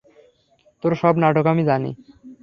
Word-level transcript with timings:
তোর 0.83 0.91
সব 0.93 1.13
নাটক 1.17 1.45
আমি 1.45 1.63
জানি। 1.63 1.91